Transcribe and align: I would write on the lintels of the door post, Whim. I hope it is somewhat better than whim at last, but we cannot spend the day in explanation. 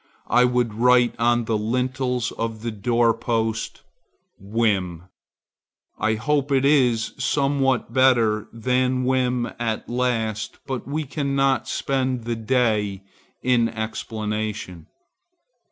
I 0.31 0.45
would 0.45 0.73
write 0.73 1.13
on 1.19 1.45
the 1.45 1.59
lintels 1.59 2.31
of 2.31 2.63
the 2.63 2.71
door 2.71 3.13
post, 3.13 3.83
Whim. 4.39 5.03
I 5.99 6.15
hope 6.15 6.51
it 6.51 6.65
is 6.65 7.13
somewhat 7.19 7.93
better 7.93 8.47
than 8.51 9.03
whim 9.05 9.53
at 9.59 9.87
last, 9.87 10.57
but 10.65 10.87
we 10.87 11.03
cannot 11.03 11.67
spend 11.67 12.23
the 12.23 12.35
day 12.35 13.03
in 13.43 13.69
explanation. 13.69 14.87